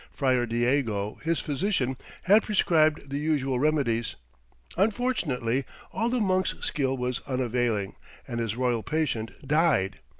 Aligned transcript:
Friar 0.09 0.47
Diego, 0.47 1.19
his 1.21 1.41
physician, 1.41 1.95
had 2.23 2.41
prescribed 2.41 3.11
the 3.11 3.19
usual 3.19 3.59
remedies. 3.59 4.15
Unfortunately, 4.75 5.63
all 5.93 6.09
the 6.09 6.19
monk's 6.19 6.55
skill 6.61 6.97
was 6.97 7.19
unavailing 7.27 7.95
and 8.27 8.39
his 8.39 8.55
royal 8.55 8.81
patient 8.81 9.29
died. 9.47 9.99